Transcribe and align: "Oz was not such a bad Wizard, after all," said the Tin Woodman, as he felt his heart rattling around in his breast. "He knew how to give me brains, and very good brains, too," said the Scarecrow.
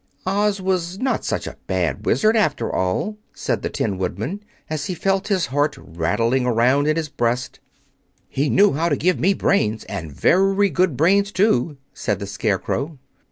"Oz 0.25 0.59
was 0.59 0.97
not 0.97 1.23
such 1.23 1.45
a 1.45 1.57
bad 1.67 2.07
Wizard, 2.07 2.35
after 2.35 2.73
all," 2.73 3.19
said 3.35 3.61
the 3.61 3.69
Tin 3.69 3.99
Woodman, 3.99 4.41
as 4.67 4.87
he 4.87 4.95
felt 4.95 5.27
his 5.27 5.45
heart 5.45 5.75
rattling 5.77 6.43
around 6.43 6.87
in 6.87 6.95
his 6.95 7.07
breast. 7.07 7.59
"He 8.27 8.49
knew 8.49 8.73
how 8.73 8.89
to 8.89 8.95
give 8.95 9.19
me 9.19 9.35
brains, 9.35 9.83
and 9.83 10.11
very 10.11 10.71
good 10.71 10.97
brains, 10.97 11.31
too," 11.31 11.77
said 11.93 12.17
the 12.17 12.25
Scarecrow. 12.25 12.97